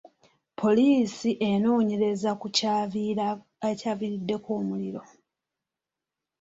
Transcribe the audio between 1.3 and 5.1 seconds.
enoonyereza ku kyaviiriddeko omuliro.